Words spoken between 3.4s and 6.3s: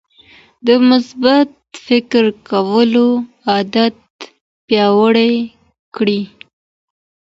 عادت پیاوړی کړئ.